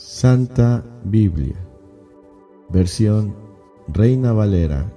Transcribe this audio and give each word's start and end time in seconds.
Santa 0.00 0.84
Biblia, 1.02 1.56
versión 2.68 3.34
Reina 3.88 4.32
Valera 4.32 4.92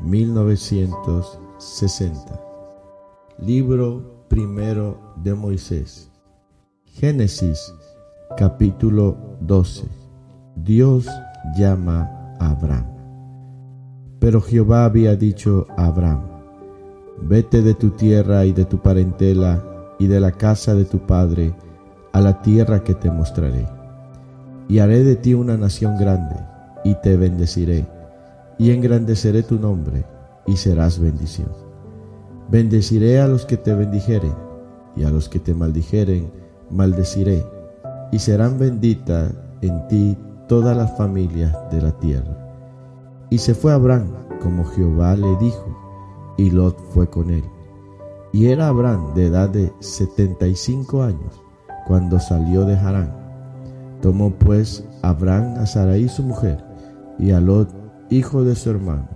1960. 0.00 2.40
Libro 3.38 4.24
primero 4.28 4.98
de 5.22 5.34
Moisés. 5.34 6.10
Génesis 6.86 7.74
capítulo 8.38 9.18
12. 9.42 9.86
Dios 10.56 11.06
llama 11.54 12.08
a 12.40 12.52
Abraham. 12.52 12.86
Pero 14.18 14.40
Jehová 14.40 14.86
había 14.86 15.14
dicho 15.14 15.66
a 15.76 15.88
Abraham, 15.88 16.22
vete 17.20 17.60
de 17.60 17.74
tu 17.74 17.90
tierra 17.90 18.46
y 18.46 18.54
de 18.54 18.64
tu 18.64 18.78
parentela 18.78 19.62
y 19.98 20.06
de 20.06 20.20
la 20.20 20.32
casa 20.32 20.74
de 20.74 20.86
tu 20.86 21.00
padre 21.00 21.54
a 22.14 22.22
la 22.22 22.40
tierra 22.40 22.82
que 22.82 22.94
te 22.94 23.10
mostraré. 23.10 23.77
Y 24.68 24.80
haré 24.80 25.02
de 25.02 25.16
ti 25.16 25.34
una 25.34 25.56
nación 25.56 25.96
grande, 25.98 26.36
y 26.84 26.94
te 27.02 27.16
bendeciré, 27.16 27.86
y 28.58 28.70
engrandeceré 28.70 29.42
tu 29.42 29.58
nombre, 29.58 30.04
y 30.46 30.56
serás 30.56 30.98
bendición. 30.98 31.48
Bendeciré 32.50 33.20
a 33.20 33.28
los 33.28 33.46
que 33.46 33.56
te 33.56 33.74
bendijeren, 33.74 34.34
y 34.94 35.04
a 35.04 35.10
los 35.10 35.28
que 35.28 35.38
te 35.38 35.54
maldijeren, 35.54 36.30
maldeciré, 36.70 37.44
y 38.12 38.18
serán 38.18 38.58
benditas 38.58 39.32
en 39.62 39.88
ti 39.88 40.16
todas 40.48 40.76
las 40.76 40.96
familias 40.96 41.56
de 41.70 41.82
la 41.82 41.92
tierra. 41.92 42.36
Y 43.30 43.38
se 43.38 43.54
fue 43.54 43.72
Abraham 43.72 44.08
como 44.40 44.64
Jehová 44.64 45.16
le 45.16 45.36
dijo, 45.36 45.76
y 46.36 46.50
Lot 46.50 46.78
fue 46.90 47.08
con 47.08 47.30
él. 47.30 47.44
Y 48.32 48.46
era 48.46 48.68
Abraham 48.68 49.14
de 49.14 49.26
edad 49.26 49.48
de 49.48 49.72
setenta 49.80 50.46
y 50.46 50.54
cinco 50.54 51.02
años 51.02 51.42
cuando 51.86 52.20
salió 52.20 52.64
de 52.64 52.76
Harán. 52.76 53.27
Tomó 54.00 54.30
pues 54.30 54.84
Abraham 55.02 55.54
a 55.58 55.66
Sarai 55.66 56.08
su 56.08 56.22
mujer 56.22 56.64
y 57.18 57.32
a 57.32 57.40
Lot 57.40 57.68
hijo 58.10 58.44
de 58.44 58.54
su 58.54 58.70
hermano 58.70 59.08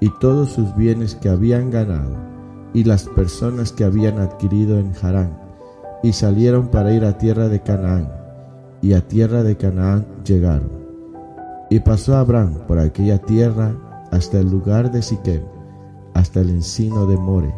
y 0.00 0.10
todos 0.20 0.50
sus 0.50 0.74
bienes 0.76 1.14
que 1.14 1.28
habían 1.28 1.70
ganado 1.70 2.16
y 2.72 2.84
las 2.84 3.04
personas 3.04 3.72
que 3.72 3.84
habían 3.84 4.18
adquirido 4.18 4.78
en 4.78 4.92
Harán 5.02 5.36
y 6.02 6.12
salieron 6.12 6.68
para 6.68 6.92
ir 6.92 7.04
a 7.04 7.18
tierra 7.18 7.48
de 7.48 7.60
Canaán 7.60 8.12
y 8.80 8.92
a 8.92 9.00
tierra 9.00 9.42
de 9.42 9.56
Canaán 9.56 10.06
llegaron. 10.24 10.70
Y 11.70 11.80
pasó 11.80 12.16
Abraham 12.16 12.54
por 12.66 12.78
aquella 12.78 13.18
tierra 13.18 13.74
hasta 14.10 14.38
el 14.38 14.50
lugar 14.50 14.90
de 14.90 15.02
Siquem, 15.02 15.42
hasta 16.14 16.40
el 16.40 16.50
encino 16.50 17.06
de 17.06 17.16
More, 17.16 17.54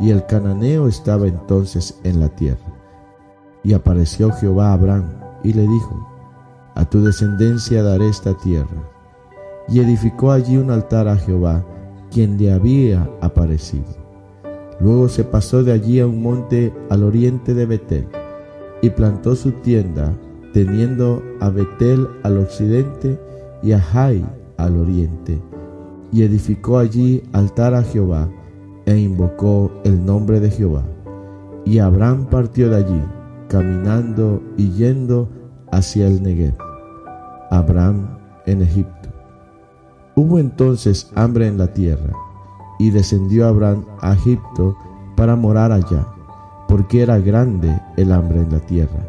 y 0.00 0.10
el 0.10 0.24
cananeo 0.26 0.88
estaba 0.88 1.26
entonces 1.26 1.98
en 2.04 2.20
la 2.20 2.28
tierra. 2.28 2.64
Y 3.62 3.74
apareció 3.74 4.32
Jehová 4.32 4.70
a 4.70 4.72
Abraham 4.74 5.21
y 5.44 5.52
le 5.52 5.62
dijo, 5.62 6.08
A 6.74 6.84
tu 6.84 7.02
descendencia 7.02 7.82
daré 7.82 8.08
esta 8.08 8.34
tierra. 8.34 8.88
Y 9.68 9.80
edificó 9.80 10.32
allí 10.32 10.56
un 10.56 10.70
altar 10.70 11.08
a 11.08 11.16
Jehová, 11.16 11.64
quien 12.10 12.38
le 12.38 12.52
había 12.52 13.08
aparecido. 13.20 14.02
Luego 14.80 15.08
se 15.08 15.24
pasó 15.24 15.62
de 15.62 15.72
allí 15.72 16.00
a 16.00 16.06
un 16.06 16.22
monte 16.22 16.72
al 16.90 17.04
oriente 17.04 17.54
de 17.54 17.66
Betel, 17.66 18.08
y 18.82 18.90
plantó 18.90 19.36
su 19.36 19.52
tienda, 19.52 20.12
teniendo 20.52 21.22
a 21.40 21.50
Betel 21.50 22.08
al 22.24 22.38
occidente 22.38 23.18
y 23.62 23.72
a 23.72 23.80
Jai 23.80 24.24
al 24.56 24.76
oriente, 24.76 25.40
y 26.10 26.22
edificó 26.22 26.78
allí 26.78 27.22
altar 27.32 27.74
a 27.74 27.82
Jehová, 27.82 28.28
e 28.84 28.98
invocó 28.98 29.70
el 29.84 30.04
nombre 30.04 30.40
de 30.40 30.50
Jehová. 30.50 30.82
Y 31.64 31.78
Abraham 31.78 32.26
partió 32.28 32.68
de 32.68 32.76
allí, 32.76 33.00
caminando 33.52 34.42
y 34.56 34.70
yendo 34.70 35.28
hacia 35.70 36.06
el 36.06 36.22
Negev. 36.22 36.54
Abraham 37.50 38.18
en 38.46 38.62
Egipto. 38.62 39.10
Hubo 40.16 40.38
entonces 40.38 41.12
hambre 41.14 41.46
en 41.48 41.58
la 41.58 41.66
tierra, 41.66 42.14
y 42.78 42.90
descendió 42.90 43.46
Abraham 43.46 43.84
a 44.00 44.14
Egipto 44.14 44.74
para 45.16 45.36
morar 45.36 45.70
allá, 45.70 46.06
porque 46.66 47.02
era 47.02 47.18
grande 47.18 47.78
el 47.98 48.12
hambre 48.12 48.40
en 48.40 48.52
la 48.52 48.60
tierra. 48.60 49.00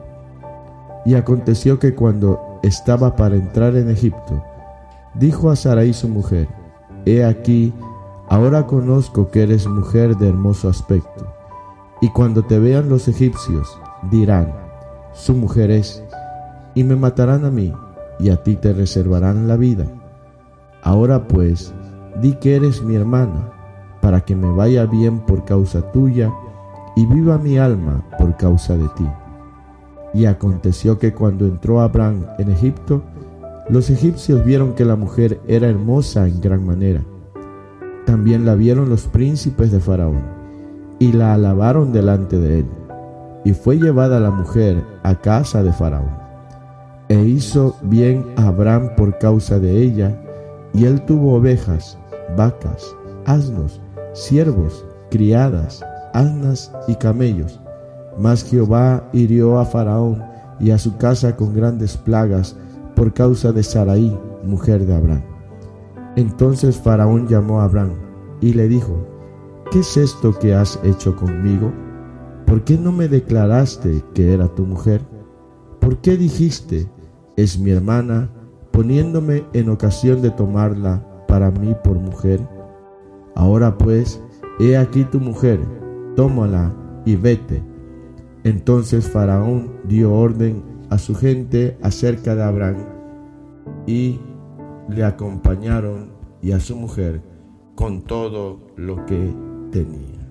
Y 1.06 1.16
aconteció 1.16 1.80
que 1.80 1.96
cuando 1.96 2.59
estaba 2.64 3.16
para 3.16 3.36
entrar 3.36 3.78
en 3.78 3.90
Egipto, 3.90 4.44
dijo 5.14 5.50
a 5.52 5.56
Sarai 5.56 5.94
su 5.94 6.09
mujer, 6.09 6.50
He 7.06 7.24
aquí, 7.24 7.74
ahora 8.28 8.68
conozco 8.68 9.32
que 9.32 9.44
eres 9.44 9.68
mujer 9.68 10.18
de 10.18 10.28
hermoso 10.28 10.68
aspecto, 10.68 11.34
y 12.02 12.09
cuando 12.09 12.44
te 12.44 12.59
vean 12.59 12.90
los 12.90 13.08
egipcios, 13.08 13.80
dirán, 14.12 14.53
su 15.14 15.34
mujer 15.34 15.72
es, 15.72 16.03
y 16.75 16.84
me 16.84 16.96
matarán 16.96 17.46
a 17.46 17.52
mí, 17.52 17.74
y 18.19 18.30
a 18.30 18.38
ti 18.38 18.56
te 18.56 18.74
reservarán 18.74 19.47
la 19.47 19.58
vida. 19.58 19.86
Ahora 20.81 21.28
pues, 21.28 21.74
di 22.22 22.34
que 22.34 22.56
eres 22.56 22.81
mi 22.84 22.96
hermana, 22.96 23.52
para 24.02 24.22
que 24.22 24.36
me 24.36 24.52
vaya 24.52 24.86
bien 24.86 25.19
por 25.19 25.46
causa 25.46 25.91
tuya, 25.91 26.31
y 26.96 27.06
viva 27.06 27.38
mi 27.38 27.58
alma 27.58 28.03
por 28.18 28.36
causa 28.38 28.75
de 28.75 28.88
ti. 28.90 29.08
Y 30.14 30.25
aconteció 30.25 31.00
que 31.00 31.14
cuando 31.14 31.46
entró 31.46 31.81
Abraham 31.81 32.25
en 32.38 32.52
Egipto, 32.52 33.02
los 33.70 33.90
egipcios 33.90 34.44
vieron 34.44 34.74
que 34.74 34.85
la 34.85 34.96
mujer 34.96 35.40
era 35.47 35.68
hermosa 35.68 36.28
en 36.28 36.41
gran 36.41 36.66
manera. 36.66 37.02
También 38.06 38.46
la 38.46 38.56
vieron 38.56 38.90
los 38.90 39.08
príncipes 39.08 39.72
de 39.72 39.80
Faraón, 39.80 40.22
y 41.00 41.14
la 41.14 41.34
alabaron 41.34 41.94
delante 41.94 42.38
de 42.38 42.59
él 42.59 42.66
y 43.44 43.54
fue 43.54 43.78
llevada 43.78 44.20
la 44.20 44.31
mujer 44.31 44.84
a 45.04 45.16
casa 45.16 45.64
de 45.64 45.74
Faraón. 45.74 46.12
E 47.09 47.24
hizo 47.24 47.76
bien 47.81 48.26
a 48.38 48.48
Abraham 48.48 48.92
por 48.96 49.18
causa 49.18 49.59
de 49.59 49.81
ella, 49.81 50.18
y 50.74 50.86
él 50.86 51.04
tuvo 51.06 51.36
ovejas, 51.36 51.98
vacas, 52.38 52.96
asnos, 53.26 53.82
siervos, 54.14 54.86
criadas, 55.09 55.86
asnas 56.14 56.72
y 56.88 56.96
camellos. 56.96 57.59
Mas 58.18 58.44
Jehová 58.44 59.03
hirió 59.12 59.59
a 59.59 59.66
Faraón 59.66 60.24
y 60.59 60.72
a 60.72 60.78
su 60.78 60.98
casa 60.98 61.36
con 61.36 61.53
grandes 61.53 61.98
plagas 61.98 62.56
por 62.96 63.14
causa 63.14 63.52
de 63.52 63.64
Sarai, 63.64 64.18
mujer 64.44 64.86
de 64.86 64.96
Abraham. 64.96 65.24
Entonces 66.16 66.78
Faraón 66.78 67.28
llamó 67.28 67.62
a 67.62 67.66
Abraham 67.66 67.94
y 68.40 68.53
le 68.53 68.68
dijo, 68.68 68.96
¿qué 69.72 69.80
es 69.80 69.98
esto 69.98 70.38
que 70.38 70.53
has 70.53 70.80
hecho 70.84 71.16
conmigo? 71.16 71.72
¿Por 72.53 72.66
qué 72.66 72.78
no 72.78 72.91
me 72.91 73.08
declaraste 73.08 74.03
que 74.14 74.31
era 74.31 74.47
tu 74.47 74.64
mujer? 74.64 75.02
¿Por 75.80 75.97
qué 76.02 76.18
dijiste, 76.18 76.88
es 77.36 77.58
mi 77.58 77.72
hermana, 77.72 78.30
poniéndome 78.69 79.44
en 79.53 79.69
ocasión 79.69 80.22
de 80.22 80.30
tomarla 80.30 81.03
para 81.28 81.50
mí 81.50 81.75
por 81.84 81.97
mujer? 81.97 82.47
Ahora 83.34 83.75
pues, 83.75 84.22
he 84.59 84.78
aquí 84.78 85.03
tu 85.03 85.19
mujer, 85.19 85.62
tómala 86.16 86.72
y 87.08 87.16
vete. 87.16 87.64
Entonces 88.44 89.09
Faraón 89.09 89.72
dio 89.85 90.14
orden 90.14 90.62
a 90.91 91.00
su 91.00 91.16
gente 91.16 91.75
acerca 91.81 92.35
de 92.35 92.44
Abraham 92.44 92.85
y 93.88 94.20
le 94.90 95.03
acompañaron 95.03 96.12
y 96.40 96.52
a 96.52 96.59
su 96.59 96.75
mujer 96.75 97.20
con 97.74 98.03
todo 98.03 98.59
lo 98.75 99.03
que 99.08 99.34
tenía. 99.72 100.22